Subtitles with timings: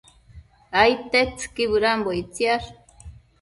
[0.83, 2.67] Aidtetsëqui bëdambo ictsiash